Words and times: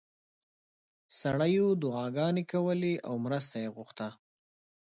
سړیو 1.19 1.67
دعاګانې 1.81 2.43
کولې 2.51 2.93
او 3.07 3.13
مرسته 3.25 3.55
یې 3.63 3.69
غوښته. 3.75 4.07